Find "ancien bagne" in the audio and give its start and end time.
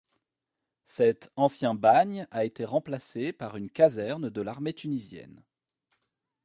1.35-2.27